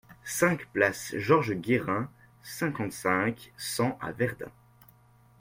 cinq 0.25 0.65
place 0.73 1.15
Georges 1.15 1.53
Guérin, 1.53 2.09
cinquante-cinq, 2.41 3.53
cent 3.55 3.99
à 4.01 4.11
Verdun 4.11 4.49